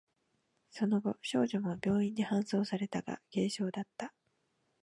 [0.71, 4.15] その後、少女も病院に搬送されたが、軽傷だった。